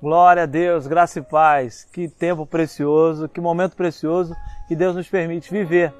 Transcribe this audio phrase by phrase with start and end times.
[0.00, 1.84] Glória a Deus, graça e paz.
[1.92, 4.32] Que tempo precioso, que momento precioso
[4.68, 5.92] que Deus nos permite viver.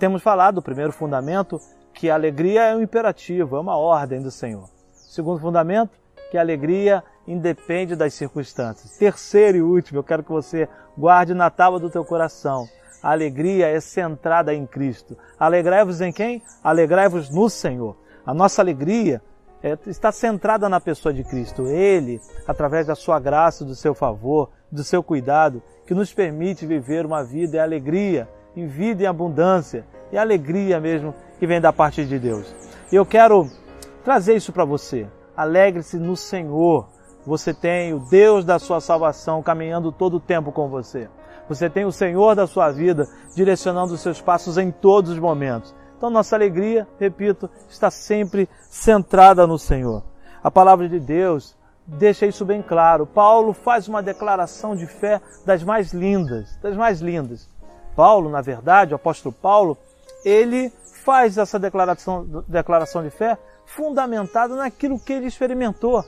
[0.00, 1.60] Temos falado do primeiro fundamento,
[1.94, 4.68] que a alegria é um imperativo, é uma ordem do Senhor.
[4.92, 5.92] Segundo fundamento,
[6.32, 8.98] que a alegria independe das circunstâncias.
[8.98, 10.68] Terceiro e último, eu quero que você
[10.98, 12.66] guarde na tábua do teu coração.
[13.00, 15.16] A alegria é centrada em Cristo.
[15.38, 16.42] Alegrai-vos em quem?
[16.64, 17.96] Alegrai-vos no Senhor.
[18.26, 19.22] A nossa alegria
[19.62, 21.66] é, está centrada na pessoa de Cristo.
[21.66, 27.04] Ele, através da sua graça, do seu favor, do seu cuidado, que nos permite viver
[27.04, 32.04] uma vida em alegria, em vida em abundância, e alegria mesmo que vem da parte
[32.04, 32.54] de Deus.
[32.90, 33.48] E eu quero
[34.04, 35.06] trazer isso para você.
[35.36, 36.88] Alegre-se no Senhor.
[37.24, 41.08] Você tem o Deus da sua salvação caminhando todo o tempo com você.
[41.48, 45.74] Você tem o Senhor da sua vida direcionando os seus passos em todos os momentos.
[46.00, 50.02] Então, nossa alegria, repito, está sempre centrada no Senhor.
[50.42, 51.54] A palavra de Deus
[51.86, 53.04] deixa isso bem claro.
[53.04, 57.46] Paulo faz uma declaração de fé das mais lindas, das mais lindas.
[57.94, 59.76] Paulo, na verdade, o apóstolo Paulo,
[60.24, 60.72] ele
[61.04, 66.02] faz essa declaração, declaração de fé fundamentada naquilo que ele experimentou,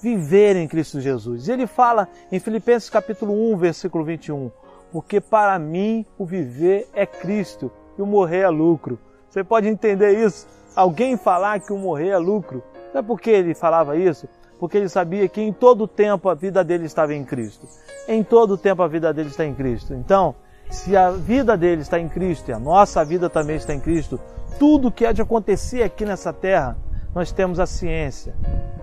[0.00, 1.48] viver em Cristo Jesus.
[1.48, 4.48] Ele fala em Filipenses capítulo 1, versículo 21,
[4.92, 8.96] porque para mim o viver é Cristo e o morrer é lucro.
[9.34, 10.46] Você pode entender isso?
[10.76, 12.62] Alguém falar que o morrer é lucro.
[12.92, 14.28] Não é porque ele falava isso?
[14.60, 17.66] Porque ele sabia que em todo tempo a vida dele estava em Cristo.
[18.06, 19.92] Em todo tempo a vida dele está em Cristo.
[19.92, 20.36] Então,
[20.70, 24.20] se a vida dele está em Cristo e a nossa vida também está em Cristo,
[24.56, 26.78] tudo que há de acontecer aqui nessa terra,
[27.12, 28.36] nós temos a ciência.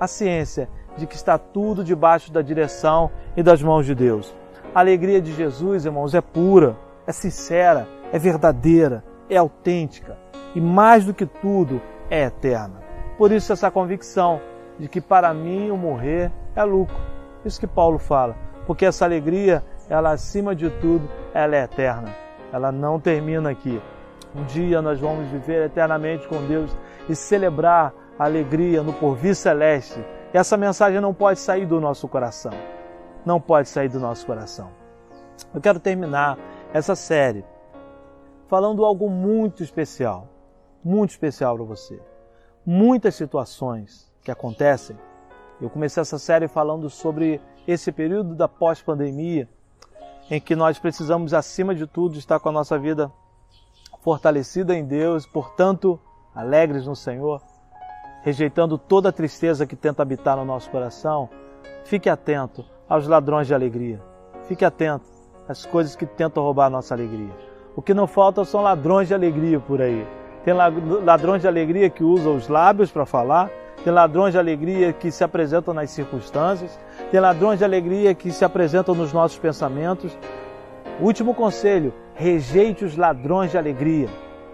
[0.00, 4.34] A ciência de que está tudo debaixo da direção e das mãos de Deus.
[4.74, 6.74] A alegria de Jesus, irmãos, é pura,
[7.06, 10.16] é sincera, é verdadeira, é autêntica
[10.54, 12.80] e mais do que tudo é eterna.
[13.16, 14.40] Por isso essa convicção
[14.78, 16.96] de que para mim o morrer é lucro.
[17.44, 22.14] Isso que Paulo fala, porque essa alegria, ela acima de tudo, ela é eterna.
[22.52, 23.80] Ela não termina aqui.
[24.34, 26.70] Um dia nós vamos viver eternamente com Deus
[27.08, 30.04] e celebrar a alegria no porvir celeste.
[30.32, 32.52] E essa mensagem não pode sair do nosso coração.
[33.24, 34.70] Não pode sair do nosso coração.
[35.54, 36.38] Eu quero terminar
[36.72, 37.44] essa série
[38.46, 40.28] falando algo muito especial
[40.84, 42.00] muito especial para você.
[42.64, 44.96] Muitas situações que acontecem.
[45.60, 49.48] Eu comecei essa série falando sobre esse período da pós-pandemia,
[50.30, 53.10] em que nós precisamos, acima de tudo, estar com a nossa vida
[54.00, 55.98] fortalecida em Deus, portanto,
[56.34, 57.42] alegres no Senhor,
[58.22, 61.28] rejeitando toda a tristeza que tenta habitar no nosso coração.
[61.84, 64.00] Fique atento aos ladrões de alegria.
[64.44, 65.06] Fique atento
[65.48, 67.34] às coisas que tentam roubar a nossa alegria.
[67.74, 70.06] O que não falta são ladrões de alegria por aí
[70.48, 70.54] tem
[71.04, 73.50] ladrões de alegria que usam os lábios para falar,
[73.84, 78.46] tem ladrões de alegria que se apresentam nas circunstâncias, tem ladrões de alegria que se
[78.46, 80.16] apresentam nos nossos pensamentos.
[81.02, 84.08] Último conselho: rejeite os ladrões de alegria.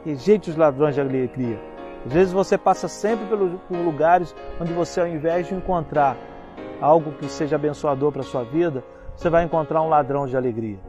[0.05, 1.61] Rejeite os ladrões de alegria.
[2.05, 6.17] Às vezes você passa sempre por lugares onde você, ao invés de encontrar
[6.81, 8.83] algo que seja abençoador para a sua vida,
[9.15, 10.81] você vai encontrar um ladrão de alegria.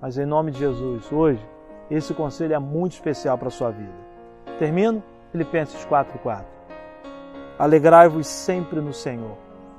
[0.00, 1.44] Mas em nome de Jesus, hoje,
[1.90, 4.13] esse conselho é muito especial para a sua vida.
[4.58, 6.44] Termino Filipenses 4:4.
[7.58, 9.36] Alegrai-vos sempre no Senhor.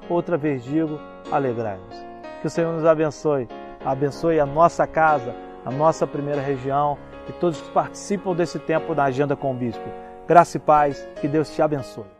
[0.09, 1.00] Outra vez digo,
[1.31, 1.96] alegrai-vos.
[2.41, 3.47] Que o Senhor nos abençoe,
[3.84, 5.34] abençoe a nossa casa,
[5.66, 6.97] a nossa primeira região
[7.28, 9.84] e todos que participam desse tempo da agenda com o bispo.
[10.28, 12.15] Graça e paz, que Deus te abençoe.